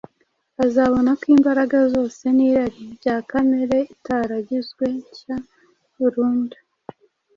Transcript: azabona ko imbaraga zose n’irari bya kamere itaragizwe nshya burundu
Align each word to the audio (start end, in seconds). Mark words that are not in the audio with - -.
azabona 0.65 1.09
ko 1.19 1.25
imbaraga 1.35 1.77
zose 1.93 2.23
n’irari 2.35 2.81
bya 2.97 3.15
kamere 3.29 3.77
itaragizwe 3.95 4.85
nshya 4.99 5.37
burundu 5.97 6.57